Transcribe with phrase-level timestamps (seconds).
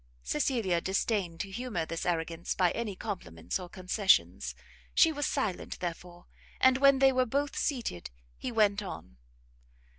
[0.23, 4.55] Cecilia disdained to humour this arrogance by any compliments or concessions:
[4.95, 6.25] she was silent, therefore;
[6.59, 9.17] and when they were both seated, he went on.